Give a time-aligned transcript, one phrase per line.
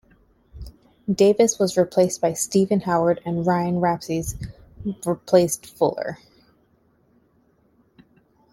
[1.13, 4.33] Davis was replaced by Stephen Howard and Ryan Rapsys
[5.05, 6.17] replaced Fuller.